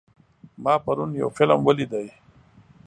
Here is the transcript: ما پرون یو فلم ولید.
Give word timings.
ما 0.63 0.73
پرون 0.83 1.11
یو 1.21 1.29
فلم 1.37 1.59
ولید. 1.67 1.93